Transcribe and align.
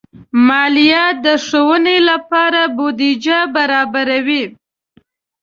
مالیه 0.47 1.05
د 1.25 1.27
ښوونې 1.45 1.97
لپاره 2.09 2.61
بودیجه 2.75 3.39
برابروي. 3.55 4.43